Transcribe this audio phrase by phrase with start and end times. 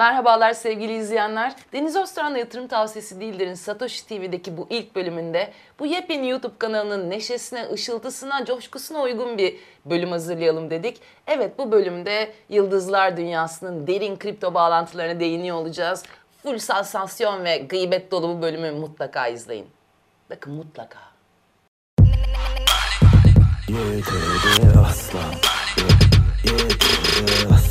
[0.00, 1.52] Merhabalar sevgili izleyenler.
[1.72, 7.68] Deniz Öztürk'ün yatırım tavsiyesi değildir'in Satoshi TV'deki bu ilk bölümünde bu yepyeni YouTube kanalının neşesine,
[7.72, 11.00] ışıltısına, coşkusuna uygun bir bölüm hazırlayalım dedik.
[11.26, 16.02] Evet bu bölümde yıldızlar dünyasının derin kripto bağlantılarına değiniyor olacağız.
[16.42, 19.66] Full sansasyon ve gıybet dolu bu bölümü mutlaka izleyin.
[20.30, 20.98] Bakın mutlaka.
[23.68, 25.34] Yeter aslan
[26.44, 27.69] Yeter aslan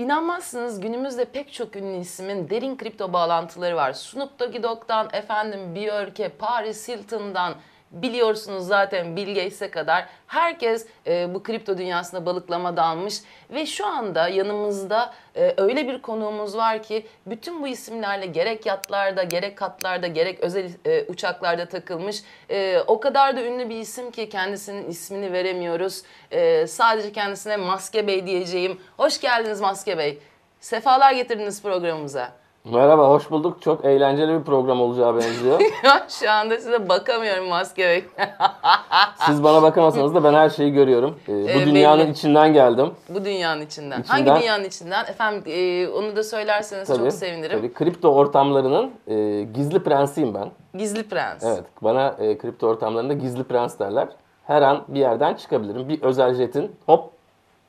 [0.00, 3.92] İnanmazsınız günümüzde pek çok ünlü ismin derin kripto bağlantıları var.
[3.92, 7.54] Snoop Doggy Dogg'dan, efendim Björk'e, Paris Hilton'dan
[7.90, 15.14] biliyorsunuz zaten Bill kadar herkes e, bu kripto dünyasına balıklama dalmış ve şu anda yanımızda
[15.36, 20.70] e, öyle bir konuğumuz var ki bütün bu isimlerle gerek yatlarda, gerek katlarda, gerek özel
[20.84, 22.22] e, uçaklarda takılmış.
[22.50, 26.02] E, o kadar da ünlü bir isim ki kendisinin ismini veremiyoruz.
[26.30, 28.80] E, sadece kendisine Maske Bey diyeceğim.
[28.96, 30.18] Hoş geldiniz Maske Bey.
[30.60, 32.39] Sefalar getirdiniz programımıza.
[32.64, 33.62] Merhaba, hoş bulduk.
[33.62, 35.60] Çok eğlenceli bir program olacağı benziyor.
[36.08, 38.04] Şu anda size bakamıyorum Maske Bey.
[39.26, 41.18] Siz bana bakamasanız da ben her şeyi görüyorum.
[41.28, 42.10] Ee, bu Ee, dünyanın belli.
[42.10, 42.90] içinden geldim.
[43.08, 44.00] Bu dünyanın içinden.
[44.00, 45.04] İçinden- Hangi dünyanın içinden?
[45.04, 47.58] Efendim e, onu da söylerseniz çok sevinirim.
[47.58, 50.50] Tabii, kripto ortamlarının e, gizli prensiyim ben.
[50.78, 51.44] Gizli Prens.
[51.44, 54.08] Evet, bana e, kripto ortamlarında gizli prens derler.
[54.46, 55.88] Her an bir yerden çıkabilirim.
[55.88, 57.10] Bir özel jetin hop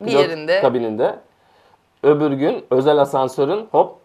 [0.02, 0.62] Bir pilot yerinde.
[0.62, 1.16] kabininde.
[2.04, 4.01] Öbür gün özel asansörün hop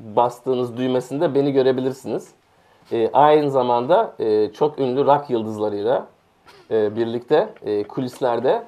[0.00, 2.28] bastığınız düğmesinde beni görebilirsiniz.
[2.92, 6.06] E, aynı zamanda e, çok ünlü rock yıldızlarıyla
[6.70, 8.62] e, birlikte e, kulislerde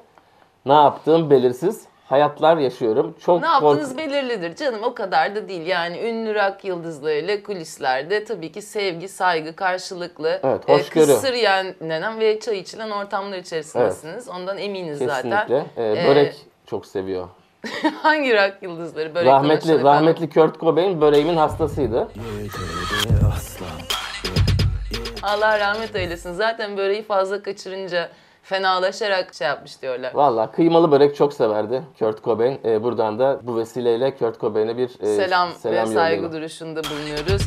[0.66, 3.14] ne yaptığım belirsiz hayatlar yaşıyorum.
[3.20, 5.66] Çok Ne yaptığınız belirlidir canım o kadar da değil.
[5.66, 10.41] Yani ünlü rock yıldızlarıyla kulislerde tabii ki sevgi, saygı karşılıklı.
[10.42, 14.28] Evet, e, kısır yenilenen ve çay içilen ortamlar içerisindesiniz.
[14.28, 15.47] Ondan eminiz zaten.
[15.47, 15.83] Kesinlikle.
[15.84, 16.34] E, Ee, börek
[16.66, 17.28] çok seviyor.
[18.03, 19.15] Hangi rock yıldızları?
[19.15, 22.09] Börek rahmetli rahmetli Kurt Cobain böreğimin hastasıydı.
[25.23, 26.33] Allah rahmet eylesin.
[26.33, 28.09] Zaten böreği fazla kaçırınca
[28.43, 30.15] fenalaşarak şey yapmış diyorlar.
[30.15, 32.61] Valla kıymalı börek çok severdi Kurt Cobain.
[32.65, 37.43] E, buradan da bu vesileyle Kurt Cobain'e bir e, selam, ve saygı duruşunda bulunuyoruz.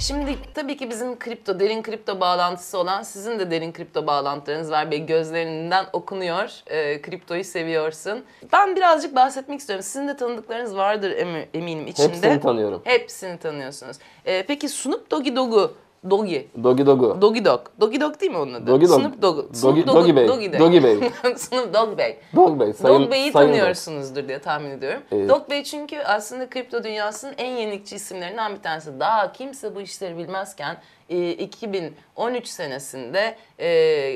[0.00, 4.90] Şimdi tabii ki bizim kripto, derin kripto bağlantısı olan sizin de derin kripto bağlantılarınız var.
[4.90, 6.50] Ve gözlerinden okunuyor.
[6.66, 8.24] Ee, kriptoyu seviyorsun.
[8.52, 9.82] Ben birazcık bahsetmek istiyorum.
[9.82, 12.08] Sizin de tanıdıklarınız vardır emi- eminim içinde.
[12.08, 12.80] Hepsini tanıyorum.
[12.84, 13.96] Hepsini tanıyorsunuz.
[14.26, 15.74] Ee, peki Snoop Doggy Dog'u,
[16.10, 17.20] Doggy, Dogi Dogu.
[17.20, 17.60] Doggy Dog.
[17.80, 18.66] Doggy Dog değil mi onun adı?
[18.66, 19.00] Doggy Dog.
[19.00, 19.54] Snoop Dogg.
[19.56, 20.28] Snoop Dogg- Doggy Bey.
[20.28, 20.58] Day.
[20.60, 21.10] Doggy Bey.
[21.36, 22.18] Snoop Dogg Bey.
[22.36, 22.72] Dog Bey.
[22.72, 25.02] Sayın, Dog Bey'i sayın tanıyorsunuzdur diye tahmin ediyorum.
[25.12, 25.28] Evet.
[25.28, 29.00] Dog Bey çünkü aslında kripto dünyasının en yenilikçi isimlerinden bir tanesi.
[29.00, 30.76] Daha kimse bu işleri bilmezken
[31.08, 33.64] e, 2013 senesinde e,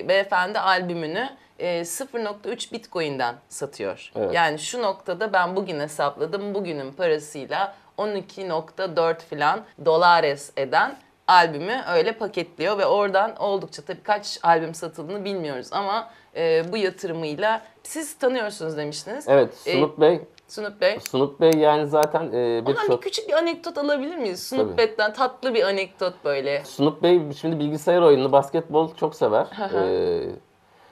[0.09, 1.29] beyefendi albümünü
[1.59, 4.13] e, 0.3 Bitcoin'den satıyor.
[4.17, 4.35] Evet.
[4.35, 6.55] Yani şu noktada ben bugün hesapladım.
[6.55, 10.97] Bugünün parasıyla 12.4 falan dolares eden
[11.33, 17.63] albümü öyle paketliyor ve oradan oldukça tabii kaç albüm satıldığını bilmiyoruz ama e, bu yatırımıyla
[17.83, 19.29] siz tanıyorsunuz demiştiniz.
[19.29, 20.21] Evet E, Snoop Bey.
[20.49, 20.99] Snoop Bey.
[21.01, 23.03] Snoop Bey yani zaten e, Ondan bir birçok...
[23.03, 24.51] küçük bir anekdot alabilir miyiz?
[24.51, 24.77] Tabii.
[24.79, 26.65] Bey'den tatlı bir anekdot böyle.
[26.65, 29.47] Snoop Bey şimdi bilgisayar oyununu, basketbol çok sever.
[29.75, 30.23] Ee,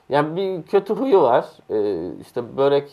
[0.08, 1.44] yani bir kötü huyu var.
[1.70, 2.90] Ee, işte börek,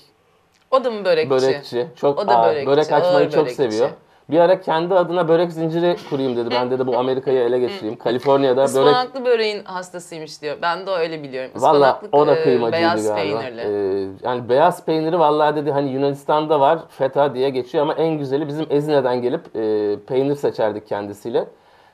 [0.71, 1.29] O da mı börekçi?
[1.29, 1.87] börekçi.
[1.95, 2.49] Çok O da ağır.
[2.49, 3.55] börekçi, börek açmayı ağır çok börekçi.
[3.55, 3.89] seviyor.
[4.29, 6.49] Bir ara kendi adına börek zinciri kurayım dedi.
[6.51, 7.97] Ben dedi bu Amerika'yı ele geçireyim.
[7.97, 10.57] Kaliforniya'da börek Ispanaklı böreğin hastasıymış diyor.
[10.61, 11.51] Ben de öyle biliyorum.
[11.55, 13.39] Valla o da e, kıymacıydı beyaz galiba.
[13.39, 13.61] peynirli.
[13.61, 18.47] Ee, yani beyaz peyniri vallahi dedi hani Yunanistan'da var feta diye geçiyor ama en güzeli
[18.47, 21.47] bizim Ezine'den gelip e, peynir seçerdik kendisiyle.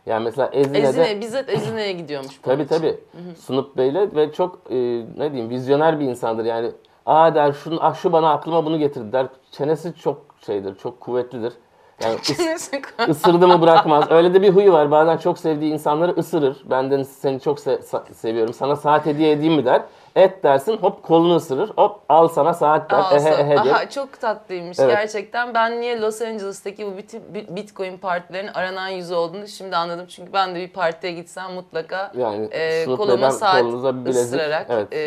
[0.05, 2.39] Yani mesela Ezine'de Ezine, bizzat Ezine'ye gidiyormuş.
[2.43, 2.75] tabii için.
[2.75, 2.97] tabii
[3.38, 4.75] Snoop Bey'le ve çok e,
[5.17, 6.45] ne diyeyim vizyoner bir insandır.
[6.45, 6.72] Yani
[7.05, 9.27] aa der şunu, ah, şu bana aklıma bunu getirdi der.
[9.51, 11.53] Çenesi çok şeydir, çok kuvvetlidir.
[12.01, 14.11] Yani ıs- ısırdı mı bırakmaz.
[14.11, 14.91] Öyle de bir huyu var.
[14.91, 16.57] Bazen çok sevdiği insanları ısırır.
[16.69, 18.53] Benden seni çok se- sa- seviyorum.
[18.53, 19.81] Sana saat hediye edeyim mi der.
[20.15, 21.69] Et dersin hop kolunu ısırır.
[21.75, 22.97] Hop al sana saat der.
[22.97, 23.59] Aa, Ehe ehe.
[23.59, 24.91] Aha, çok tatlıymış Evet.
[24.95, 25.53] gerçekten.
[25.53, 30.05] Ben niye Los Angeles'taki bu bit- bit- Bitcoin partilerin aranan yüzü olduğunu şimdi anladım.
[30.09, 34.39] Çünkü ben de bir partiye gitsem mutlaka Yani e, koluma saat kolunuza bilezik.
[34.39, 34.87] ısırarak Evet.
[34.93, 34.97] e,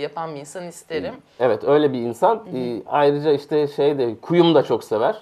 [0.00, 1.14] yapan bir insan isterim.
[1.40, 2.42] Evet öyle bir insan.
[2.54, 5.16] Ee, ayrıca işte şey de kuyum da çok sever.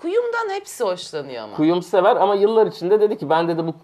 [0.00, 1.56] Kuyumdan hepsi hoşlanıyor ama.
[1.56, 3.74] Kuyum sever ama yıllar içinde dedi ki ben dedi bu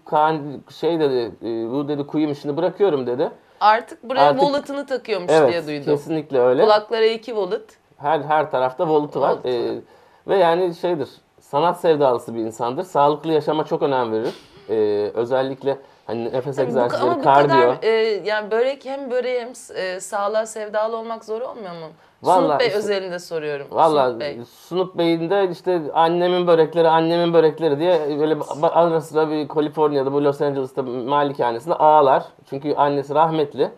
[0.71, 3.31] şey dedi e, bu dedi kuyum işini bırakıyorum dedi.
[3.59, 5.85] Artık buraya Artık- wallet'ını takıyormuş diye Evet duydum.
[5.85, 6.63] kesinlikle öyle.
[6.63, 7.77] Kulaklara iki wallet.
[7.97, 9.29] Her her tarafta voltu var.
[9.31, 9.53] Voltu var.
[9.53, 9.81] Ee,
[10.27, 12.83] ve yani şeydir sanat sevdalısı bir insandır.
[12.83, 14.33] Sağlıklı yaşama çok önem verir.
[14.69, 15.77] Ee, özellikle
[16.07, 17.59] Hani nefes Tabii bu, egzersizleri, ama bu kardiyo.
[17.59, 17.89] kadar e,
[18.25, 21.87] yani börek hem böreği hem e, sağlığa sevdalı olmak zor olmuyor mu?
[22.23, 23.67] Vallahi Sunut Bey işte- özelinde soruyorum.
[23.71, 24.39] Valla Sunut Bey.
[24.67, 30.23] Sunup Bey'in de işte annemin börekleri, annemin börekleri diye böyle ara sıra bir Kaliforniya'da bu
[30.23, 32.23] Los Angeles'ta malikanesinde ağlar.
[32.49, 33.69] Çünkü annesi rahmetli.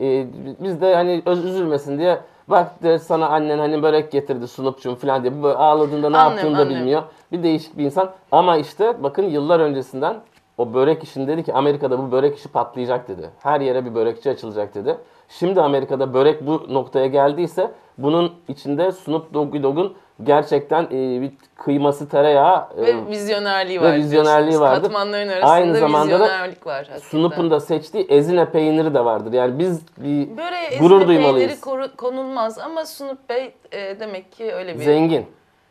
[0.00, 0.26] Ee,
[0.60, 2.18] biz de hani öz üzülmesin diye
[2.50, 6.58] bak de sana annen hani börek getirdi Sunup'cum falan diye böyle ağladığında ne Anlıyorum, yaptığını
[6.58, 6.76] da anlıyorum.
[6.80, 7.02] bilmiyor.
[7.32, 8.10] Bir değişik bir insan.
[8.32, 10.16] Ama işte bakın yıllar öncesinden
[10.58, 13.30] o börek işini dedi ki Amerika'da bu börek işi patlayacak dedi.
[13.42, 14.96] Her yere bir börekçi açılacak dedi.
[15.28, 22.08] Şimdi Amerika'da börek bu noktaya geldiyse bunun içinde Snoop Doggy Dogg'un gerçekten e, bir kıyması
[22.08, 23.94] tereyağı e, Ve vizyonerliği ve var.
[23.96, 24.60] vizyonerliği diyorsunuz.
[24.70, 24.82] vardır.
[24.82, 26.88] Katmanların arasında Aynı zamanda da vizyonerlik var.
[27.02, 29.32] Snoop'un da seçtiği ezine peyniri de vardır.
[29.32, 31.60] Yani biz bir Böyle gurur ezine peyniri duymalıyız.
[31.60, 34.84] koru- konulmaz ama Sunut Bey e, demek ki öyle bir...
[34.84, 35.26] Zengin.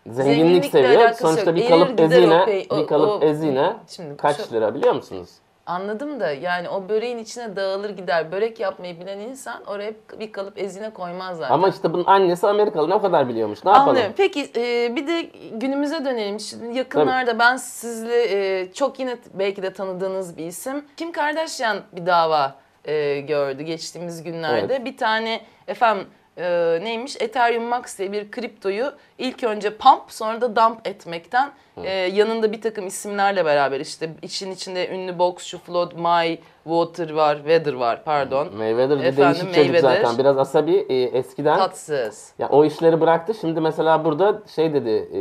[0.10, 1.10] Zenginlik seviyor.
[1.10, 1.56] Sonuçta yok.
[1.56, 4.76] bir Erir kalıp o ezine, pey- o- bir kalıp o- ezine Şimdi kaç şu- lira
[4.76, 5.30] biliyor musunuz?
[5.68, 8.32] Anladım da yani o böreğin içine dağılır gider.
[8.32, 11.54] Börek yapmayı bilen insan oraya bir kalıp ezine koymaz zaten.
[11.54, 13.66] Ama işte bunun annesi Amerikalı ne o kadar biliyormuş.
[13.66, 13.90] Ne yapalım?
[13.90, 14.14] Anlıyorum.
[14.18, 15.22] Peki e, bir de
[15.54, 16.40] günümüze dönelim.
[16.40, 18.24] Şimdi yakınlarda ben sizle
[18.60, 20.86] e, çok yine belki de tanıdığınız bir isim.
[20.98, 22.56] Kim Kardashian bir dava
[22.86, 24.76] e, gördü geçtiğimiz günlerde.
[24.76, 24.86] Evet.
[24.86, 30.56] Bir tane efendim e, neymiş Ethereum Max diye bir kriptoyu ilk önce pump sonra da
[30.56, 31.52] dump etmekten
[31.84, 37.74] e, yanında bir takım isimlerle beraber işte işin içinde ünlü boksçu Floyd Mayweather var, Weather
[37.74, 38.48] var pardon.
[38.58, 40.02] Mayweather bir Efendim, değişik çocuk Mayweather.
[40.02, 40.18] zaten.
[40.18, 40.86] Biraz asabi.
[40.90, 42.34] E, eskiden Tatsız.
[42.40, 43.34] ya o işleri bıraktı.
[43.42, 45.20] Şimdi mesela burada şey dedi, e,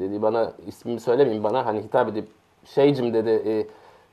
[0.00, 2.28] dedi bana ismini söylemeyeyim bana hani hitap edip
[2.64, 3.66] şeycim dedi, e,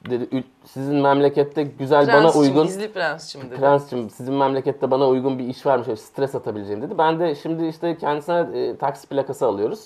[0.10, 3.56] dedi "Ül- sizin memlekette güzel bana Prensçim, uygun gizli prensçim dedi.
[3.60, 5.86] Prens'cim sizin memlekette bana uygun bir iş var mı?
[5.86, 6.98] Şöyle stres atabileceğim dedi.
[6.98, 9.80] Ben de şimdi işte kendisine e, taksi plakası alıyoruz.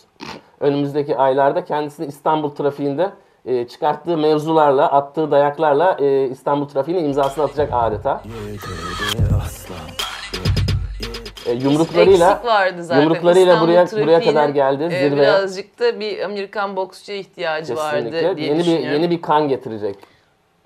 [0.59, 3.09] Önümüzdeki aylarda kendisini İstanbul trafiğinde
[3.45, 8.21] e, çıkarttığı mevzularla, attığı dayaklarla e, İstanbul trafiğine imzasını atacak adeta.
[11.45, 13.01] E, yumruklarıyla Eksik vardı zaten.
[13.01, 15.12] yumruklarıyla İstanbul buraya- buraya kadar geldi, e, zirveye.
[15.21, 19.95] birazcık da bir Amerikan boksçuya ihtiyacı vardı kesinlikle diye yeni bir yeni bir kan getirecek.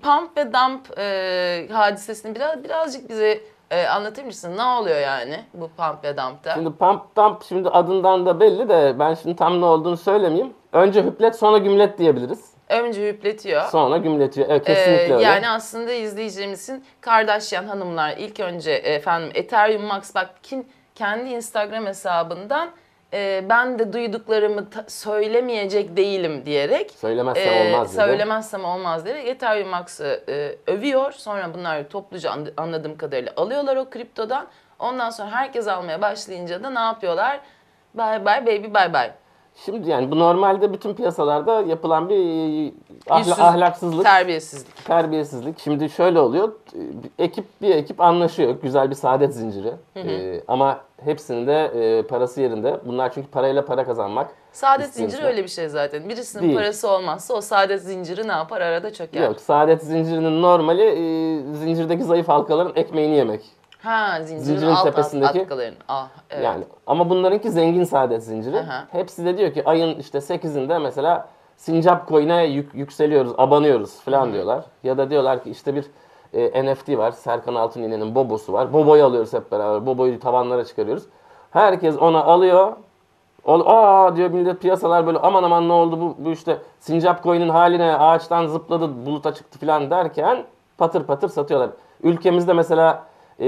[0.06, 4.56] Pump ve dump e, hadisesini biraz birazcık bize e, anlatır mısın?
[4.56, 6.54] Ne oluyor yani bu pump ve dump'ta?
[6.54, 10.54] Şimdi pump dump şimdi adından da belli de ben şimdi tam ne olduğunu söylemeyeyim.
[10.72, 12.50] Önce hüplet sonra gümlet diyebiliriz.
[12.68, 13.62] Önce hüpletiyor.
[13.62, 14.48] Sonra gümletiyor.
[14.50, 15.24] Evet Ee, kesinlikle öyle.
[15.24, 22.68] yani aslında izleyicilerimizin Kardashian hanımlar ilk önce efendim Ethereum Max bak kim kendi Instagram hesabından
[23.16, 27.96] e, ben de duyduklarımı söylemeyecek değilim diyerek Söylemezsem e, olmaz dedi.
[28.06, 31.12] Söylemezsem olmaz diyerek Ethereum Max'ı e, övüyor.
[31.12, 34.46] Sonra bunlar topluca an- anladığım kadarıyla alıyorlar o kriptodan.
[34.78, 37.40] Ondan sonra herkes almaya başlayınca da ne yapıyorlar?
[37.94, 39.12] Bye bye baby bye bye.
[39.64, 42.72] Şimdi yani bu normalde bütün piyasalarda yapılan bir e,
[43.10, 44.84] ahla- Yüzsüz, ahlaksızlık, Terbiyesizlik.
[44.84, 45.58] terbiyesizlik.
[45.60, 46.52] Şimdi şöyle oluyor.
[47.18, 48.54] Ekip bir ekip anlaşıyor.
[48.62, 49.72] Güzel bir saadet zinciri.
[49.96, 52.80] E, ama hepsinde e, parası yerinde.
[52.86, 54.30] Bunlar çünkü parayla para kazanmak.
[54.52, 55.10] Saadet istiyorsa.
[55.16, 56.08] zinciri öyle bir şey zaten.
[56.08, 56.54] Birisinin Değil.
[56.54, 58.60] parası olmazsa o saadet zinciri ne yapar?
[58.60, 59.22] Arada çöker.
[59.22, 63.40] Yok saadet zincirinin normali e, zincirdeki zayıf halkaların ekmeğini yemek.
[63.86, 65.74] Ha zincirin, Zincirin alt tepesindeki- alt halkaların.
[65.88, 66.44] Ah evet.
[66.44, 68.58] Yani ama bunlarınki zengin saadet zinciri.
[68.60, 68.84] Aha.
[68.92, 74.64] Hepsi de diyor ki ayın işte 8'inde mesela Sincap coin'e yük- yükseliyoruz, abanıyoruz falan diyorlar.
[74.82, 75.84] Ya da diyorlar ki işte bir
[76.34, 77.10] e, NFT var.
[77.10, 78.72] Serkan Altunyene'nin Bobo'su var.
[78.72, 79.86] Bobo'yu alıyoruz hep beraber.
[79.86, 81.04] Bobo'yu tavanlara çıkarıyoruz.
[81.50, 82.72] Herkes ona alıyor.
[83.44, 87.48] Ol, aa diyor millet piyasalar böyle aman aman ne oldu bu, bu işte Sincap coin'in
[87.48, 90.44] haline ağaçtan zıpladı buluta çıktı falan derken
[90.78, 91.70] patır patır satıyorlar.
[92.02, 93.02] Ülkemizde mesela
[93.40, 93.46] e,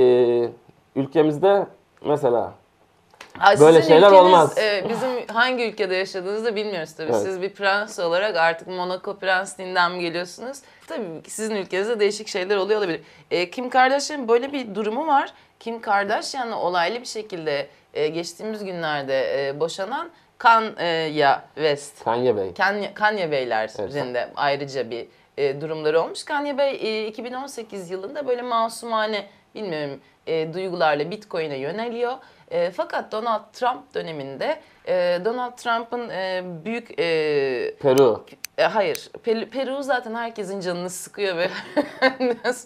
[0.96, 1.66] ülkemizde
[2.04, 2.52] mesela
[3.38, 4.58] Ha, Böyle şeyler ülkeniz, olmaz.
[4.58, 7.10] e, bizim hangi ülkede yaşadığınızı bilmiyoruz tabii.
[7.12, 7.22] Evet.
[7.22, 10.58] Siz bir prens olarak artık Monaco prensliğinden mi geliyorsunuz?
[10.86, 13.00] Tabii sizin ülkenizde değişik şeyler oluyor olabilir.
[13.30, 15.32] E, Kim Kardashian'ın böyle bir durumu var.
[15.60, 22.04] Kim Kardashian'la olaylı bir şekilde e, geçtiğimiz günlerde e, boşanan Kanye West.
[22.04, 22.54] Kanye Bey.
[22.54, 25.06] Kanye, Kanye Beylerin de ayrıca bir
[25.38, 26.24] e, durumları olmuş.
[26.24, 29.26] Kanye Bey e, 2018 yılında böyle masumane
[29.62, 32.12] bilmiyorum e, duygularla Bitcoin'e yöneliyor.
[32.50, 38.24] E, fakat Donald Trump döneminde e, Donald Trump'ın e, büyük e, Peru.
[38.58, 41.50] e, hayır, Peru, Peru zaten herkesin canını sıkıyor ve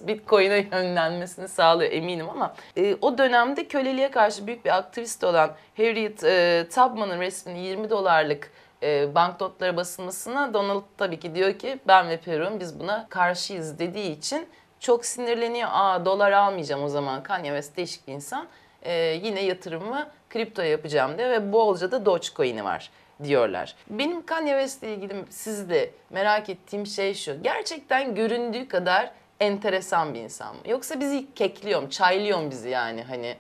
[0.06, 6.24] Bitcoin'e yönlenmesini sağlıyor eminim ama e, o dönemde köleliğe karşı büyük bir aktivist olan Harriet
[6.24, 8.50] e, Tubman'ın resmini 20 dolarlık
[8.82, 14.18] e, banknotlara basılmasına Donald tabii ki diyor ki ben ve Peru'm biz buna karşıyız dediği
[14.18, 14.46] için
[14.82, 15.68] çok sinirleniyor.
[15.72, 17.22] Aa dolar almayacağım o zaman.
[17.22, 18.46] Kanye West değişik bir insan.
[18.82, 22.90] E, yine yatırımımı kriptoya yapacağım diyor ve bolca da Dogecoin'i var
[23.24, 23.74] diyorlar.
[23.90, 27.42] Benim Kanye West ile ilgili sizle merak ettiğim şey şu.
[27.42, 29.10] Gerçekten göründüğü kadar
[29.40, 30.60] enteresan bir insan mı?
[30.68, 33.36] Yoksa bizi kekliyor mu, çaylıyor mu bizi yani hani?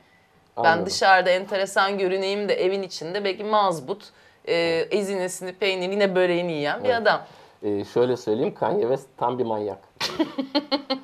[0.56, 0.86] Ben Anladım.
[0.86, 4.04] dışarıda enteresan görüneyim de evin içinde belki mazbut,
[4.48, 4.54] e,
[4.90, 6.98] ezinesini, peynirini, yine böreğini yiyen bir Evet.
[7.02, 7.22] adam.
[7.62, 9.78] Ee, şöyle söyleyeyim Kanye West tam bir manyak.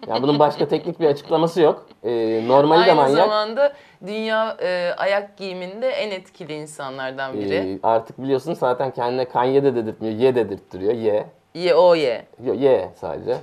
[0.08, 1.86] Yani bunun başka teknik bir açıklaması yok.
[2.04, 3.16] Ee, normali de Aynı manyak.
[3.16, 3.72] zamanda
[4.06, 7.54] dünya e, ayak giyiminde en etkili insanlardan biri.
[7.54, 10.14] Ee, artık biliyorsun zaten kendine Kanye de dedirtmiyor.
[10.14, 10.92] Ye dedirttiriyor.
[10.94, 11.26] Ye.
[11.54, 12.26] Ye o ye.
[12.44, 13.36] Yo, ye sadece.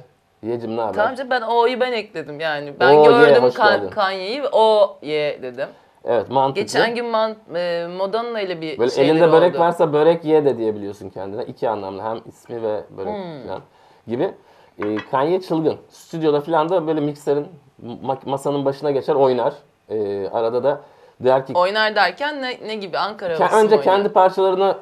[0.43, 0.93] Yecim ne haber?
[0.93, 2.74] Tamam ben o'yu ben ekledim yani.
[2.79, 3.89] Ben O, ye, gördüm hoş kan.
[3.89, 5.67] Kanye'yi o ye dedim.
[6.05, 6.62] Evet mantıklı.
[6.62, 9.59] Geçen gün man, e, Madonna ile bir Böyle elinde börek oldu.
[9.62, 11.45] varsa börek ye de diyebiliyorsun kendine.
[11.45, 13.47] İki anlamlı hem ismi ve börek Hmm.
[13.47, 13.62] falan
[14.07, 14.31] gibi.
[14.79, 15.77] Ee, Kanye çılgın.
[15.89, 17.48] Stüdyoda falan da böyle mikserin
[17.86, 19.53] ma- masanın başına geçer oynar.
[19.89, 20.82] Ee, arada da
[21.20, 23.84] der ki Oynar derken ne, ne gibi Ankara havası önce oynar?
[23.84, 24.77] kendi parçalarını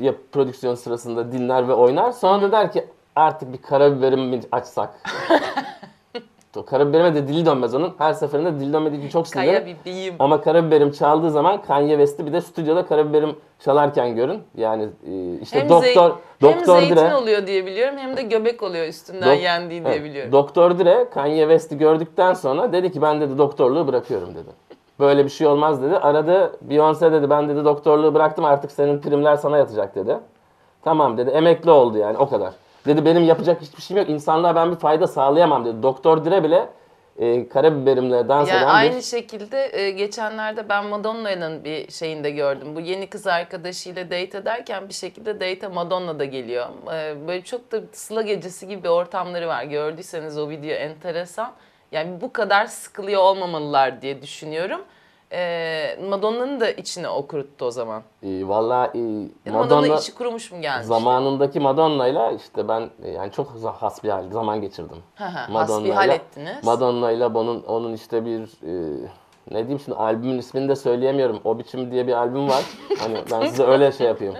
[0.00, 2.12] yap, prodüksiyon sırasında dinler ve oynar.
[2.12, 4.90] Sonra da der ki artık bir karabiberimi mi açsak?
[6.60, 7.92] karabiberime de dili dönmez onun.
[7.98, 9.76] Her seferinde dili dönmediği için çok sinirlenir.
[9.86, 10.14] bebeğim.
[10.18, 14.42] Ama karabiberim çaldığı zaman Kanye West'i bir de stüdyoda karabiberim çalarken görün.
[14.56, 18.22] Yani e, işte Hem, doktor zey- hem doktor zeytin Dre oluyor diye biliyorum hem de
[18.22, 20.32] göbek oluyor üstünden Dok- yendiği diye Evet, biliyorum.
[20.32, 24.48] Doktor Dre Kanye West'i gördükten sonra dedi ki ben dedi doktorluğu bırakıyorum dedi.
[25.00, 25.96] Böyle bir şey olmaz dedi.
[25.96, 30.16] Aradı Beyoncé dedi ben dedi doktorluğu bıraktım artık senin primler sana yatacak dedi.
[30.84, 32.52] Tamam dedi emekli oldu yani o kadar.
[32.86, 34.10] Dedi benim yapacak hiçbir şeyim yok.
[34.10, 35.82] İnsanlığa ben bir fayda sağlayamam dedi.
[35.82, 36.68] Doktor Dre bile
[37.18, 39.02] e, karabiberimle dans Yani eden aynı bir...
[39.02, 42.76] şekilde e, geçenlerde ben Madonna'nın bir şeyinde gördüm.
[42.76, 46.66] Bu yeni kız arkadaşıyla date ederken bir şekilde date'e Madonna da geliyor.
[46.94, 49.64] E, böyle çok da sıla gecesi gibi ortamları var.
[49.64, 51.52] Gördüyseniz o video enteresan.
[51.92, 54.80] Yani bu kadar sıkılıyor olmamalılar diye düşünüyorum.
[55.32, 58.02] E, Madonna'nın da içine okuruttu o zaman.
[58.22, 60.86] E, Valla e, Madonna, Madonna içi kurumuş mu gelmiş?
[60.86, 64.98] zamanındaki Madonna'yla işte ben e, yani çok za- has bir hal- zaman geçirdim.
[65.18, 66.64] Madonna'yla- hasbihal ettiniz.
[66.64, 68.72] Madonna'yla onun onun işte bir e,
[69.50, 71.40] ne diyeyim şimdi albümün ismini de söyleyemiyorum.
[71.44, 72.64] O biçim diye bir albüm var.
[72.98, 74.34] hani ben size öyle şey yapayım.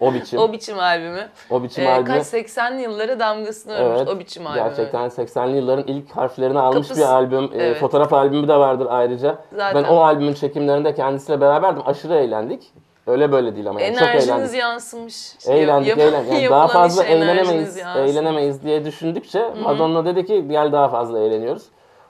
[0.00, 0.38] O biçim.
[0.38, 1.28] O biçim albümü.
[1.50, 2.06] o biçim E, albümü.
[2.06, 4.08] kaç 80'li yıllara damgasını vurmuş Evet.
[4.08, 4.64] o biçim albümü.
[4.68, 7.44] Gerçekten 80'li yılların ilk harflerini almış Kapısı- bir albüm.
[7.44, 7.76] E, evet.
[7.76, 9.38] fotoğraf albümü de vardır ayrıca.
[9.56, 9.82] Zaten.
[9.84, 11.82] Ben o albümün çekimlerinde kendisiyle beraberdim.
[11.86, 12.72] Aşırı eğlendik.
[13.06, 14.54] Öyle böyle değil ama yani çok eğlendik.
[14.54, 15.32] yansımış.
[15.48, 16.32] Eğlendik, yap- eğlendik.
[16.32, 18.10] Yani daha fazla eğlenemeyiz, yansımış.
[18.10, 21.62] eğlenemeyiz diye düşündükçe Madonna dedi ki gel daha fazla eğleniyoruz.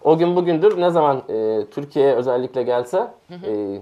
[0.04, 3.80] O gün bugündür ne zaman e, Türkiye'ye özellikle gelse e,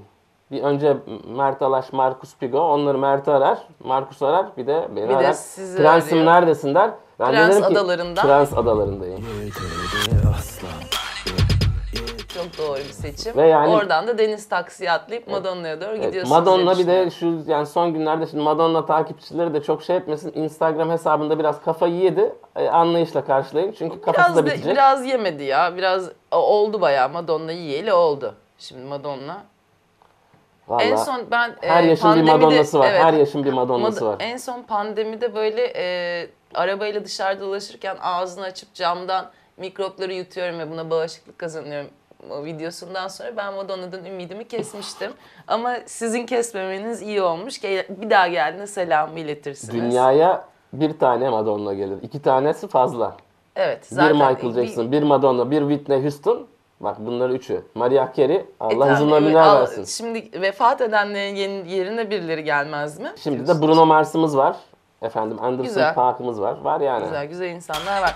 [0.54, 0.96] bir önce
[1.36, 5.32] Mert Alaş, Markus Pigo, onları Mert'i arar, Markus arar, bir de beni Bir de arar.
[5.32, 6.32] sizi Prensim arıyor.
[6.32, 6.90] neredesin der.
[7.20, 8.22] Ben de Prens ki, adalarında.
[8.22, 9.24] Prens adalarındayım.
[12.34, 13.36] Çok doğru bir seçim.
[13.36, 16.30] Ve yani- Oradan da deniz taksiye atlayıp Madonna'ya doğru Evet, gidiyorsunuz.
[16.38, 20.32] Madonna bir de şu yani son günlerde şimdi Madonna takipçileri de çok şey etmesin.
[20.34, 22.34] Instagram hesabında biraz kafayı yedi.
[22.56, 23.72] E, anlayışla karşılayın.
[23.78, 24.72] Çünkü kafası biraz, da de- bitecek.
[24.72, 25.76] biraz yemedi ya.
[25.76, 27.08] Biraz oldu bayağı.
[27.08, 28.34] Madonna yiyeli oldu.
[28.58, 29.36] Şimdi Madonna.
[30.68, 30.84] Vallahi.
[30.84, 32.88] En son ben e, Her yaşın bir Madonna'sı var.
[32.90, 34.16] evet, Her yaşın bir Madonna'sı Mad- var.
[34.20, 40.90] En son pandemide böyle e, arabayla dışarıda dolaşırken ağzını açıp camdan mikropları yutuyorum ve buna
[40.90, 41.90] bağışıklık kazanıyorum
[42.30, 45.12] o videosundan sonra ben Madonna'dan ümidimi kesmiştim.
[45.48, 47.62] Ama sizin kesmemeniz iyi olmuş.
[47.88, 49.74] Bir daha geldiğinde selamı iletirsiniz.
[49.74, 51.98] Dünyaya bir tane Madonna gelir.
[52.02, 53.16] İki tanesi fazla.
[53.56, 53.90] Evet.
[53.90, 56.46] bir Zaten Michael Jackson, bir Madonna, bir Whitney Houston.
[56.80, 57.62] Bak bunlar üçü.
[57.74, 59.84] Mariah Carey, E Allah uzun evet, ömürler al- versin.
[59.84, 63.12] Şimdi vefat edenlerin yeni- yerine birileri gelmez mi?
[63.16, 64.56] Şimdi de Bruno Mars'ımız var.
[65.02, 65.94] Efendim Anderson Güzel.
[65.94, 66.60] Paak'ımız var.
[66.62, 67.04] Var yani.
[67.04, 68.14] Güzel güzel insanlar var.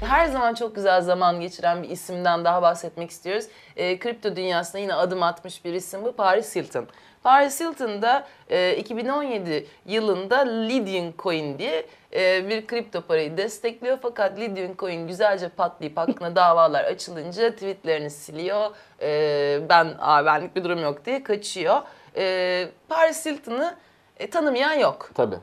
[0.00, 3.46] Her zaman çok güzel zaman geçiren bir isimden daha bahsetmek istiyoruz.
[3.76, 6.86] E, kripto dünyasına yine adım atmış bir isim bu Paris Hilton.
[7.22, 13.98] Paris Hilton da e, 2017 yılında Lydian Coin diye e, bir kripto parayı destekliyor.
[14.02, 18.70] Fakat Lydian Coin güzelce patlayıp hakkında davalar açılınca tweetlerini siliyor.
[19.02, 21.82] E, ben Aa, benlik bir durum yok diye kaçıyor.
[22.16, 23.74] E, Paris Hilton'ı
[24.16, 25.10] e, tanımayan yok.
[25.14, 25.38] Tabii.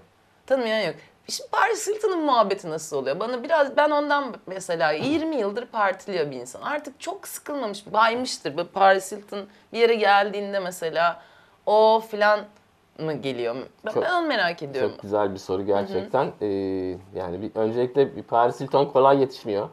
[0.47, 0.95] Tanımayan yok.
[1.27, 3.19] Şimdi Paris Hilton'ın muhabbeti nasıl oluyor?
[3.19, 6.61] Bana biraz ben ondan mesela 20 yıldır partiliyor bir insan.
[6.61, 8.57] Artık çok sıkılmamış, baymıştır.
[8.57, 11.21] Böyle Paris Hilton bir yere geldiğinde mesela
[11.65, 12.39] o filan
[12.99, 13.55] mı geliyor?
[13.85, 14.91] Ben, Çok- ben onu merak ediyorum.
[14.91, 16.31] Çok güzel bir soru gerçekten.
[16.41, 16.45] Ee,
[17.15, 19.69] yani bir, öncelikle bir Paris Hilton kolay yetişmiyor.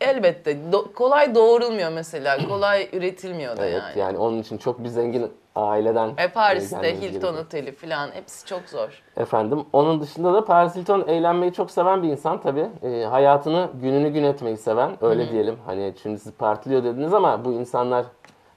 [0.00, 2.38] Elbette do- kolay doğurulmuyor mesela.
[2.48, 3.98] Kolay üretilmiyor da Evet yani.
[3.98, 7.44] yani onun için çok bir zengin aileden E Paris'te gelmeniz Hilton gerekiyor.
[7.46, 9.02] Oteli filan hepsi çok zor.
[9.16, 12.66] Efendim onun dışında da Paris Hilton eğlenmeyi çok seven bir insan tabii.
[12.82, 15.56] Ee, hayatını gününü gün etmeyi seven öyle diyelim.
[15.66, 18.04] Hani şimdi siz partiliyor dediniz ama bu insanlar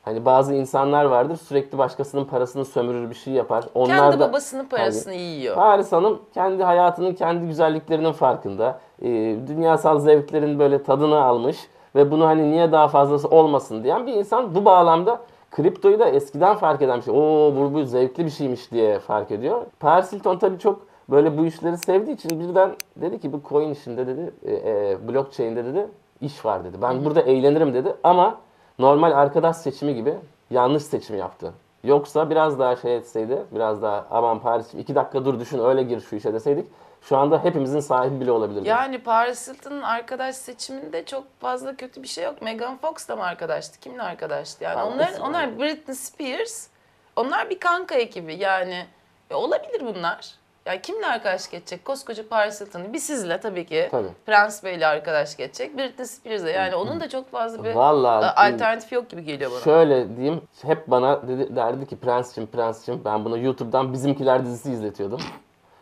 [0.03, 3.65] Hani bazı insanlar vardır sürekli başkasının parasını sömürür bir şey yapar.
[3.75, 5.55] Onlar Kendi da babasının parasını yiyor.
[5.55, 8.79] Paris Hanım kendi hayatının kendi güzelliklerinin farkında.
[9.01, 9.07] Ee,
[9.47, 11.57] dünyasal zevklerin böyle tadını almış
[11.95, 15.19] ve bunu hani niye daha fazlası olmasın diyen bir insan bu bağlamda
[15.51, 17.13] kriptoyu da eskiden fark eden bir şey.
[17.13, 19.65] Oo bu, bu zevkli bir şeymiş diye fark ediyor.
[19.79, 24.07] Paris Hilton tabii çok böyle bu işleri sevdiği için birden dedi ki bu coin işinde
[24.07, 25.87] dedi, e, e, blockchain'de dedi
[26.21, 26.77] iş var dedi.
[26.81, 28.37] Ben burada eğlenirim dedi ama
[28.79, 30.15] normal arkadaş seçimi gibi
[30.51, 31.53] yanlış seçim yaptı.
[31.83, 35.99] Yoksa biraz daha şey etseydi, biraz daha aman Paris iki dakika dur düşün öyle gir
[36.01, 36.65] şu işe deseydik
[37.01, 38.67] şu anda hepimizin sahibi bile olabilirdi.
[38.69, 42.41] Yani Paris Hilton'un arkadaş seçiminde çok fazla kötü bir şey yok.
[42.41, 43.79] Megan Fox da mı arkadaştı?
[43.79, 44.63] Kimle arkadaştı?
[44.63, 46.67] Yani Ha, onlar onlar Britney Spears.
[47.15, 48.35] Onlar bir kanka ekibi.
[48.35, 48.85] Yani
[49.29, 50.35] e, olabilir bunlar.
[50.65, 51.85] Yani kimle arkadaş geçecek?
[51.85, 52.93] Koskoca Paris Hilton.
[52.93, 53.87] Bir sizle tabii ki.
[53.91, 54.07] Tabii.
[54.25, 55.77] Prens Bey'le arkadaş geçecek.
[55.77, 56.55] Britney Spears'le.
[56.55, 59.59] Yani onun da çok fazla bir Vallahi e, alternatif yok gibi geliyor bana.
[59.59, 65.19] Şöyle diyeyim, hep bana dedi, derdi ki Prens'cim, Prens'cim ben bunu YouTube'dan Bizimkiler dizisi izletiyordum.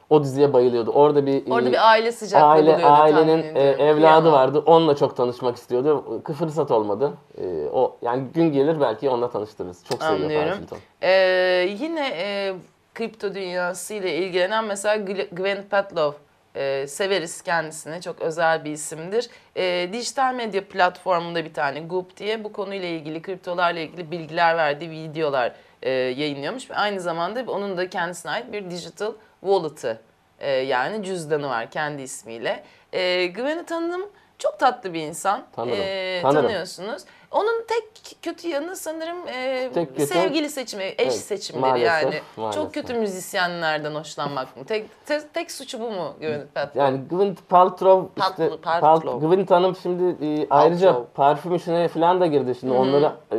[0.10, 0.92] O diziye bayılıyordu.
[0.92, 4.64] Orada bir Orada e, bir aile sıcaklığı aile ailenin e, evladı vardı.
[4.66, 6.22] Onunla çok tanışmak istiyordu.
[6.40, 7.14] Fırsat olmadı.
[7.38, 9.84] E, o yani gün gelir belki onunla tanıştırırız.
[9.90, 10.48] Çok seviyor Anlıyorum.
[10.48, 10.78] Paris Hilton.
[11.02, 12.54] Ee, yine e,
[13.02, 14.96] kripto dünyası ile ilgilenen mesela
[15.32, 16.20] Gwen Patlow
[16.56, 18.02] e, severiz kendisini.
[18.02, 19.30] Çok özel bir isimdir.
[19.56, 24.90] E, dijital medya platformunda bir tane Goop diye bu konuyla ilgili, kriptolarla ilgili bilgiler verdiği
[24.92, 26.70] videolar e, yayınlıyormuş.
[26.70, 30.00] Ve aynı zamanda onun da kendisine ait bir digital wallet'ı
[30.40, 32.64] e, yani cüzdanı var kendi ismiyle.
[32.94, 34.10] E, Gwen'i tanıdım.
[34.40, 35.46] Çok tatlı bir insan.
[35.56, 36.42] Tanırım, E, tanırım.
[36.42, 37.04] tanıyorsunuz.
[37.32, 37.84] Onun tek
[38.22, 42.22] kötü yanı sanırım e, Tek kötü- sevgili seçimi, eş Evet, seçimleri maalesef, yani.
[42.38, 42.62] maalesef.
[42.64, 44.64] Çok kötü müzisyenlerden hoşlanmak mı?
[44.66, 46.80] Tek, tek, tek suçu bu mu Gwyneth Paltrow?
[46.82, 49.10] Yani Gwyneth Paltrow işte Paltrow, Paltrow.
[49.12, 51.14] Pal- Gwyneth Hanım şimdi e, ayrıca Paltrow.
[51.14, 52.56] parfüm işine falan da girdi.
[52.60, 53.36] Şimdi onları e,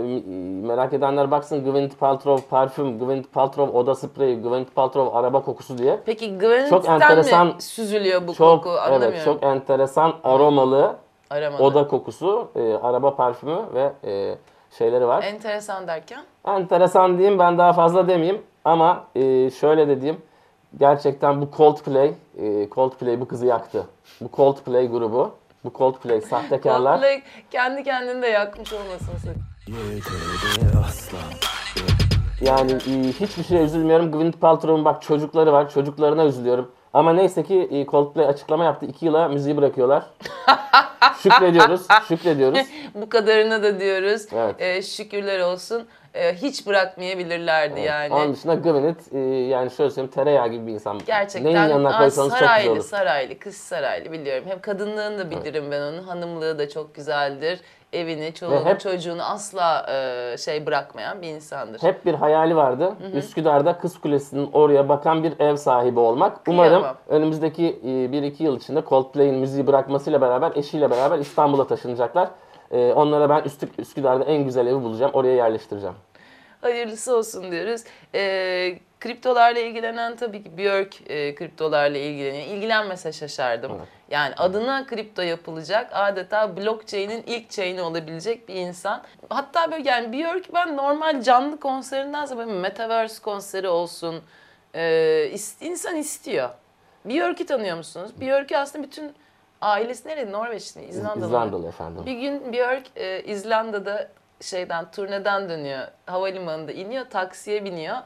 [0.67, 5.99] merak edenler baksın Gwyneth Paltrow parfüm, Gwyneth Paltrow oda spreyi, Gwyneth Paltrow araba kokusu diye.
[6.07, 8.71] Peki Gwyneth'ten Çok enteresan- mi süzülüyor bu Çok koku?
[8.79, 9.15] Anlamıyorum.
[9.15, 10.97] evet çok enteresan aromalı
[11.33, 11.63] Aramadı.
[11.63, 14.35] oda kokusu, e, araba parfümü ve e,
[14.79, 15.23] şeyleri var.
[15.23, 16.25] Enteresan derken?
[16.47, 20.23] Enteresan diyeyim ben daha fazla demeyeyim ama e, şöyle de diyeyim.
[20.79, 23.87] Gerçekten bu Coldplay, e, Coldplay bu kızı yaktı.
[24.21, 25.31] Bu Coldplay grubu,
[25.65, 26.93] bu Coldplay sahtekarlar.
[26.95, 29.43] Coldplay kendi kendini de yakmış olmasın sakın.
[32.41, 34.13] Yani e, hiçbir şeye üzülmüyorum.
[34.13, 36.71] Gwyneth Paltrow'un bak çocukları var, çocuklarına üzülüyorum.
[36.93, 38.87] Ama neyse ki e, Coldplay açıklama yaptı.
[38.87, 40.07] iki yıla müziği bırakıyorlar.
[41.23, 42.59] şükrediyoruz, şükrediyoruz.
[42.95, 44.27] Bu kadarına da diyoruz.
[44.35, 44.55] Evet.
[44.59, 45.87] E, şükürler olsun.
[46.15, 48.15] E, hiç bırakmayabilirlerdi yani.
[48.15, 51.01] Onun dışında Gwyneth e, yani şöyle söyleyeyim tereyağı gibi bir insan.
[51.07, 52.81] Gerçekten Neyin yanına koysanız çok güzel saraylı, olur.
[52.83, 54.45] saraylı, kız saraylı biliyorum.
[54.49, 56.03] Hem kadınlığını da bilirim ben onun.
[56.03, 57.61] Hanımlığı da çok güzeldir.
[57.93, 61.83] Evini, çoluğunu, hep- çocuğunu asla e, şey bırakmayan bir insandır.
[61.83, 62.93] Hep bir hayali vardı.
[63.15, 66.41] Üsküdar'da Kız Kulesi'nin oraya bakan bir ev sahibi olmak.
[66.49, 66.97] Umarım Kıyamam.
[67.09, 72.29] önümüzdeki 1-2 yıl içinde Coldplay'in müziği bırakmasıyla beraber eşiyle beraber İstanbul'a taşınacaklar.
[72.71, 75.13] E, Onlara ben Üstü- Üsküdar'da en güzel evi bulacağım.
[75.15, 75.95] Oraya yerleştireceğim.
[76.61, 77.85] Hayırlısı olsun diyoruz.
[78.15, 82.47] E, kriptolarla ilgilenen tabii ki Björk e, kriptolarla ilgileniyor.
[82.47, 83.73] İlgilenmese şaşardım.
[84.11, 89.03] Yani adına kripto yapılacak adeta blockchain'in ilk chain'i olabilecek bir insan.
[89.29, 94.23] Hatta böyle yani Björk ben normal canlı konserindense böyle metaverse konseri olsun
[94.75, 96.49] e, insan istiyor.
[97.05, 98.11] Björk'ü tanıyor musunuz?
[98.21, 99.13] Björk'ü aslında bütün
[99.63, 100.33] ailesi nerede?
[100.33, 100.85] Norveçli?
[100.85, 101.27] İzlandalı.
[101.27, 102.07] İzlandalı efendim.
[102.07, 104.09] Bir gün Björk e, İzlanda'da
[104.41, 105.87] şeyden turneden dönüyor.
[106.07, 107.97] Havalimanında iniyor, taksiye biniyor.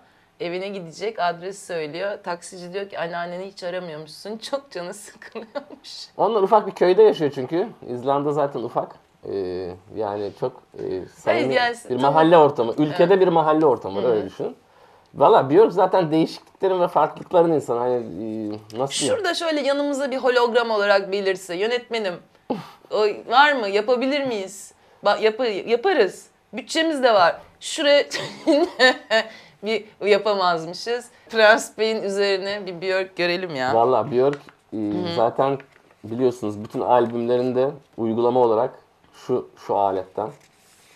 [0.40, 2.18] Evine gidecek, adres söylüyor.
[2.22, 4.38] Taksici diyor ki anneanneni hiç aramıyormuşsun.
[4.50, 6.08] Çok canı sıkılıyormuş.
[6.16, 7.68] Onlar ufak bir köyde yaşıyor çünkü.
[7.88, 8.94] İzlanda zaten ufak.
[9.32, 12.74] Ee, yani çok e, samimi yani bir mahalle ortamı.
[12.78, 14.56] Ülkede bir mahalle ortamı öyle düşün.
[15.16, 17.78] Valla Björk zaten değişikliklerin ve farklılıkların insanı.
[17.78, 19.16] Hani e, nasıl diyeyim?
[19.16, 22.14] Şurada şöyle yanımıza bir hologram olarak belirse yönetmenim
[22.90, 23.68] o, var mı?
[23.68, 24.72] Yapabilir miyiz?
[25.04, 26.26] Bak yapı, yaparız.
[26.52, 27.36] Bütçemiz de var.
[27.60, 28.04] Şuraya
[29.62, 31.10] bir yapamazmışız.
[31.30, 33.74] Prens Bey'in üzerine bir Björk görelim ya.
[33.74, 34.38] Valla Björk
[34.72, 34.78] e,
[35.16, 35.58] zaten
[36.04, 38.70] biliyorsunuz bütün albümlerinde uygulama olarak
[39.26, 40.28] şu şu aletten,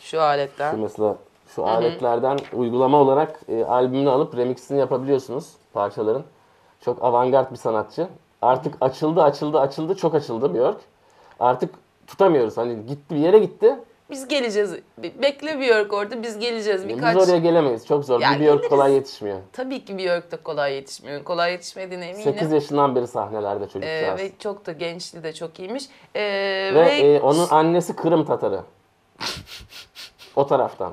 [0.00, 0.70] Şu aletten.
[0.70, 1.16] şu mesela
[1.54, 6.24] şu aletlerden uygulama olarak e, albümünü alıp remixini yapabiliyorsunuz parçaların.
[6.80, 8.08] Çok avantgard bir sanatçı.
[8.42, 10.80] Artık açıldı açıldı açıldı çok açıldı Björk.
[11.40, 11.74] Artık
[12.06, 12.56] tutamıyoruz.
[12.56, 13.76] Hani gitti bir yere gitti.
[14.10, 14.74] Biz geleceğiz.
[14.98, 16.88] Be- Bekle Björk orada biz geleceğiz.
[16.88, 17.16] Birkaç...
[17.16, 17.86] Biz oraya gelemeyiz.
[17.86, 18.20] Çok zor.
[18.20, 18.68] Ya bir Björk geliriz.
[18.68, 19.38] kolay yetişmiyor.
[19.52, 21.24] Tabii ki Björk de kolay yetişmiyor.
[21.24, 22.24] Kolay yetişmediğine eminim.
[22.24, 24.20] 8 yaşından beri sahnelerde Ee, çocukcağız.
[24.20, 25.84] ve çok da gençliği de çok iyiymiş.
[26.14, 26.20] Ee,
[26.74, 28.60] ve ve e, onun annesi Kırım Tatarı.
[30.36, 30.92] o taraftan.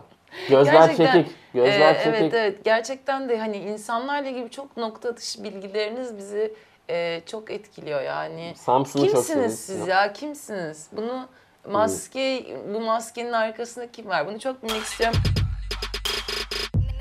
[0.49, 1.35] Gözler Gerçekten, çekik.
[1.53, 2.19] Gözler e, çekik.
[2.19, 6.53] Evet evet gerçekten de hani insanlarla ilgili çok nokta atışı bilgileriniz bizi
[6.89, 8.53] e, çok etkiliyor yani.
[8.55, 9.59] Samsun'u çok Kimsiniz seviyoruz.
[9.59, 10.87] siz ya kimsiniz?
[10.91, 11.27] Bunu
[11.71, 14.27] maske bu maskenin arkasında kim var?
[14.27, 15.17] Bunu çok bilmek istiyorum.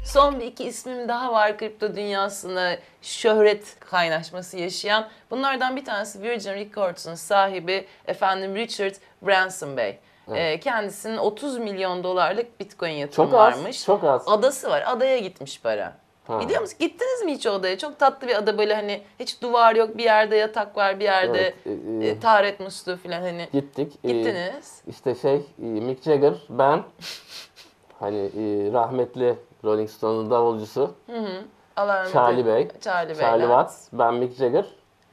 [0.05, 5.09] Son bir iki ismim daha var kripto dünyasında şöhret kaynaşması yaşayan.
[5.31, 9.99] Bunlardan bir tanesi Virgin Records'un sahibi efendim Richard Branson Bey.
[10.35, 13.85] Ee, kendisinin 30 milyon dolarlık bitcoin yatırımı Çok az, varmış.
[13.85, 14.29] çok az.
[14.29, 14.85] Adası var.
[14.87, 15.93] Adaya gitmiş para.
[16.27, 16.41] Ha.
[16.41, 16.77] Biliyor musun?
[16.81, 17.79] Gittiniz mi hiç o adaya?
[17.79, 21.55] Çok tatlı bir ada böyle hani hiç duvar yok bir yerde yatak var bir yerde
[21.67, 23.49] Evet, e, e, e, taharet musluğu falan hani.
[23.53, 23.93] Gittik.
[24.05, 24.83] Ee, Gittiniz.
[24.89, 26.83] işte şey e, Mick Jagger, ben
[28.01, 29.35] hani e, rahmetli
[29.65, 30.95] Rolling Stone'un davulcusu
[31.77, 32.69] Allah rahmet Charlie eylesin.
[32.71, 33.43] Bey, Charlie, Charlie.
[33.43, 34.65] Watts, ben Mick Jagger.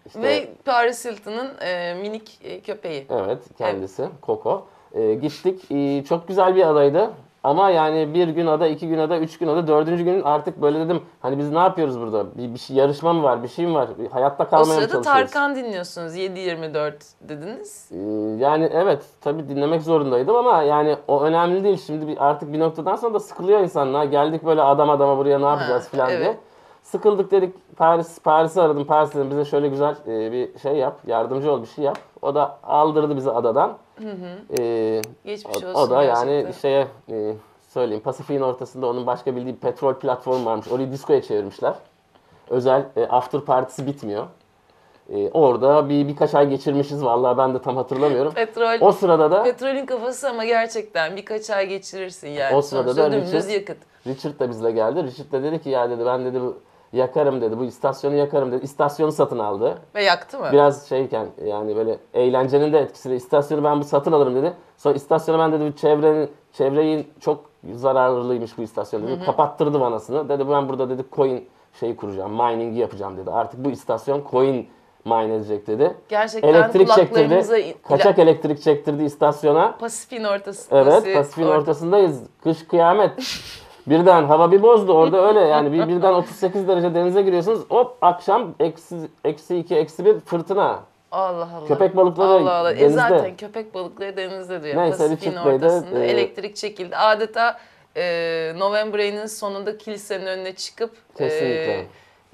[0.05, 3.07] İşte, Ve Paris Hilton'ın e, minik e, köpeği.
[3.09, 4.67] Evet kendisi Coco.
[4.93, 5.71] Ee, gittik.
[5.71, 7.11] Ee, çok güzel bir adaydı.
[7.43, 10.79] Ama yani bir gün ada, iki gün ada, üç gün ada, dördüncü gün artık böyle
[10.79, 11.01] dedim.
[11.19, 12.37] Hani biz ne yapıyoruz burada?
[12.37, 13.43] Bir, bir şey, yarışma mı var?
[13.43, 13.89] Bir şey mi var?
[13.99, 15.31] Bir hayatta O kalmaya mı sırada çalışıyoruz?
[15.31, 17.91] Tarkan dinliyorsunuz 7-24 dediniz.
[17.91, 17.97] Ee,
[18.43, 21.81] yani evet tabii dinlemek zorundaydım ama yani o önemli değil.
[21.85, 24.03] Şimdi bir, artık bir noktadan sonra da sıkılıyor insanlar.
[24.03, 26.21] Geldik böyle adam adama buraya ne yapacağız falan evet.
[26.21, 26.37] diye.
[26.83, 28.85] Sıkıldık dedik Paris Paris'i aradım.
[28.85, 30.99] Paris dedim bize şöyle güzel e, bir şey yap.
[31.07, 31.97] Yardımcı ol bir şey yap.
[32.21, 33.77] O da aldırdı bizi adadan.
[34.59, 36.51] Ee, Geçmiş o, olsun o da yani gerçekten.
[36.61, 37.33] şeye e,
[37.69, 40.67] söyleyeyim Pasifik'in ortasında onun başka bildiği petrol platformu varmış.
[40.71, 41.73] Orayı diskoya çevirmişler.
[42.49, 44.25] Özel e, after partisi bitmiyor.
[45.13, 48.33] E, orada bir birkaç ay geçirmişiz vallahi ben de tam hatırlamıyorum.
[48.33, 52.55] Petrol, O sırada da petrolün kafası ama gerçekten birkaç ay geçirirsin yani.
[52.55, 53.77] O sırada Sonuçta da Richard- yakıt.
[54.07, 55.03] Richard da bizle geldi.
[55.03, 56.57] Richard da dedi ki ya dedi ben dedi bu
[56.93, 57.59] yakarım dedi.
[57.59, 58.63] Bu istasyonu yakarım dedi.
[58.65, 59.77] İstasyonu satın aldı.
[59.95, 60.49] Ve yaktı mı?
[60.51, 64.53] Biraz şeyken yani böyle eğlencenin de etkisiyle istasyonu ben bu satın alırım dedi.
[64.77, 69.25] Sonra istasyonu ben dedi bu çevrenin çevreyi çok zararlıymış bu istasyon dedi.
[69.25, 70.29] Kapattırdı vanasını.
[70.29, 72.31] Dedi ben burada dedi coin şeyi kuracağım.
[72.31, 73.31] Mining'i yapacağım dedi.
[73.31, 74.67] Artık bu istasyon coin
[75.05, 75.93] mine edecek dedi.
[76.09, 77.83] Gerçekten Elektrik kulaklarımıza çektirdi.
[77.83, 79.77] Kaçak elektrik çektirdi istasyona.
[79.77, 80.79] Pasifik'in ortasında.
[80.81, 82.23] Evet, Pasifik'in ortasındayız.
[82.43, 83.11] Kış kıyamet.
[83.87, 88.55] Birden hava bir bozdu orada öyle yani bir, birden 38 derece denize giriyorsunuz hop akşam
[88.59, 90.79] eksi, eksi 2 eksi 1 fırtına.
[91.11, 91.67] Allah Allah.
[91.67, 92.71] Köpek balıkları Allah Allah.
[92.71, 92.97] E denizde.
[92.99, 94.75] zaten köpek balıkları denizde diyor.
[94.75, 96.97] Neyse, Pasifik'in ortasında e, elektrik çekildi.
[96.97, 97.59] Adeta
[97.97, 101.73] e, November ayının sonunda kilisenin önüne çıkıp Kesinlikle.
[101.73, 101.85] e,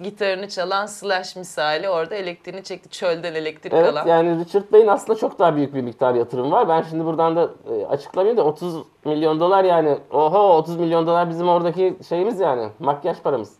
[0.03, 2.89] gitarını çalan Slash misali orada elektriğini çekti.
[2.89, 4.07] Çölden elektrik Evet alan.
[4.07, 6.69] yani Richard Bey'in aslında çok daha büyük bir miktar yatırım var.
[6.69, 11.29] Ben şimdi buradan da e, açıklamayayım da 30 milyon dolar yani oho 30 milyon dolar
[11.29, 13.53] bizim oradaki şeyimiz yani makyaj paramız.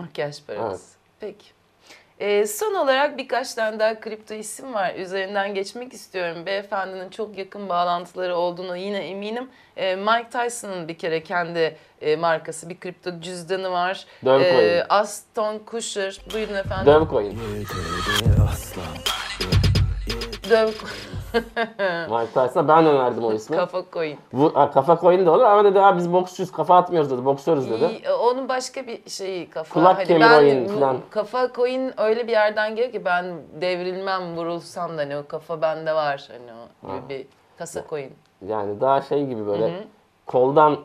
[0.00, 0.96] Makyaj parası.
[1.20, 1.44] Peki.
[2.20, 4.94] Ee, son olarak birkaç tane daha kripto isim var.
[4.94, 6.46] Üzerinden geçmek istiyorum.
[6.46, 9.48] Beyefendinin çok yakın bağlantıları olduğuna yine eminim.
[9.76, 14.04] Ee, Mike Tyson'ın bir kere kendi e, markası, bir kripto cüzdanı var.
[14.24, 14.82] Dogecoin.
[14.88, 16.94] Aston Kutcher, buyurun efendim.
[16.94, 17.38] Dogecoin.
[17.38, 18.82] Gölgede asla
[20.50, 20.68] Döv
[22.10, 23.56] Mike Tyson'a ben önerdim o ismi.
[23.56, 24.18] kafa coin.
[24.32, 27.70] Bu, ha, kafa coin de olur ama dedi abi biz boksçuyuz kafa atmıyoruz dedi boksörüz
[27.70, 27.84] dedi.
[27.84, 29.74] İyi, onun başka bir şeyi kafa.
[29.74, 30.96] Kulak Hani kemir ben oyun bu falan.
[31.10, 33.24] Kafa coin öyle bir yerden geliyor ki ben
[33.60, 37.26] devrilmem vurulsam da hani o kafa bende var hani o gibi bir
[37.58, 38.12] kasa coin.
[38.48, 39.84] Yani daha şey gibi böyle
[40.26, 40.76] koldan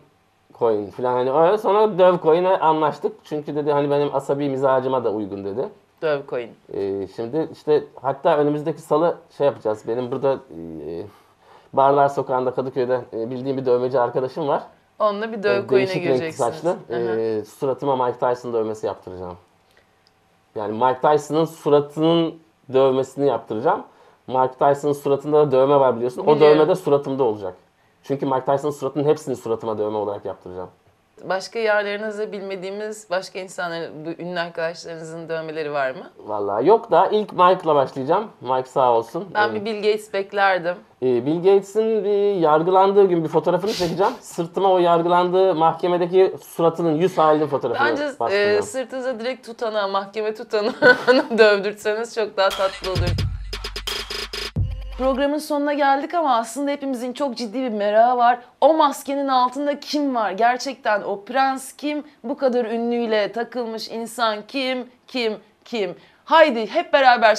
[0.59, 3.11] coin falan hani öyle sonra döv coin'e anlaştık.
[3.23, 5.69] Çünkü dedi hani benim asabi mizacıma da uygun dedi.
[6.01, 6.49] Döv coin.
[6.73, 9.83] Ee, şimdi işte hatta önümüzdeki salı şey yapacağız.
[9.87, 11.03] Benim burada e,
[11.73, 14.63] Barlar Sokağı'nda Kadıköy'de e, bildiğim bir dövmeci arkadaşım var.
[14.99, 16.53] Onunla bir döv Ee, coin'e Değişik renkli gireceksiniz.
[16.55, 16.69] saçlı.
[16.87, 17.19] Hı hı.
[17.19, 19.37] Ee, suratıma Mike Tyson dövmesi yaptıracağım.
[20.55, 22.35] Yani Mike Tyson'ın suratının
[22.73, 23.83] dövmesini yaptıracağım.
[24.27, 26.21] Mike Tyson'ın suratında da dövme var biliyorsun.
[26.21, 26.41] O Biliyorum.
[26.59, 27.53] dövme de suratımda olacak.
[28.03, 30.69] Çünkü Mike Tyson'ın suratının hepsini suratıma dövme olarak yaptıracağım.
[31.23, 36.09] Başka yerlerinizde bilmediğimiz başka insanların, bu ünlü arkadaşlarınızın dövmeleri var mı?
[36.17, 38.27] Vallahi yok da ilk Mike'la başlayacağım.
[38.41, 39.27] Mike sağ olsun.
[39.33, 40.75] Ben Ee, bir Bill Gates beklerdim.
[41.03, 44.13] Ee, Bill Gates'in bir yargılandığı gün bir fotoğrafını çekeceğim.
[44.21, 48.63] Sırtıma o yargılandığı mahkemedeki suratının yüz halinin fotoğrafını Bence e, bastıracağım.
[48.63, 50.71] sırtınıza direkt tutana, mahkeme tutana
[51.37, 53.28] dövdürtseniz çok daha tatlı olur.
[54.99, 58.39] Programın sonuna geldik ama aslında hepimizin çok ciddi bir merakı var.
[58.61, 60.31] O maskenin altında kim var?
[60.31, 62.03] Gerçekten o prens kim?
[62.23, 64.87] Bu kadar ünlüyle takılmış insan kim?
[65.07, 65.37] Kim?
[65.65, 65.95] Kim?
[66.25, 67.31] Haydi hep beraber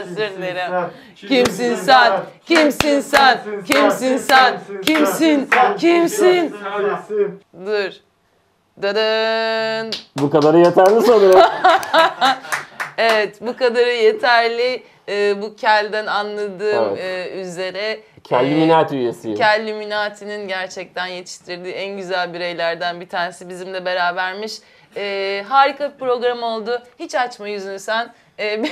[0.00, 0.90] özür dilerim.
[1.16, 2.12] Kimsin sen?
[2.46, 3.38] Kimsin sen?
[3.66, 4.60] Kimsin sen?
[4.86, 5.50] Kimsin?
[5.78, 6.56] Kimsin?
[7.66, 7.90] Dur.
[8.82, 9.90] Dadın.
[10.18, 11.40] Bu kadarı yeterli sanırım.
[12.98, 14.82] Evet bu kadarı yeterli.
[15.08, 17.30] Ee, bu kelden anladığım Evet.
[17.32, 19.36] e, üzere Kelluminati üyesiyim.
[19.38, 24.52] Kelluminati'nin gerçekten yetiştirdiği en güzel bireylerden bir tanesi bizimle berabermiş.
[24.96, 26.82] Ee, harika bir program oldu.
[26.98, 28.14] Hiç açma yüzünü sen.
[28.38, 28.62] Ee,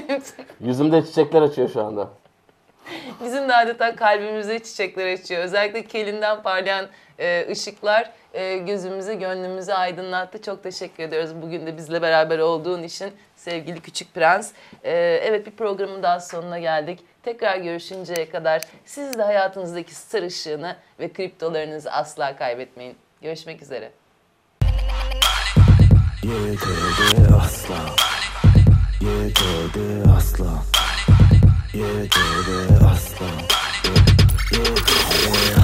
[0.60, 2.08] Yüzümde çiçekler açıyor şu anda.
[3.24, 5.42] bizim de adeta kalbimize çiçekler açıyor.
[5.42, 6.86] Özellikle kelinden parlayan
[7.18, 10.42] e, ışıklar e, gözümüzü, gönlümüzü aydınlattı.
[10.42, 13.10] Çok teşekkür ediyoruz bugün de bizle beraber olduğun için
[13.44, 14.52] sevgili Küçük Prens.
[14.84, 17.00] Ee, evet bir programın daha sonuna geldik.
[17.22, 22.96] Tekrar görüşünceye kadar siz de hayatınızdaki star ışığını ve kriptolarınızı asla kaybetmeyin.
[23.22, 23.90] Görüşmek üzere.
[26.22, 27.74] Yeterdi asla
[29.00, 30.62] Yeterdi asla
[31.74, 33.26] Yeterdi asla
[34.52, 35.63] Yeterdi asla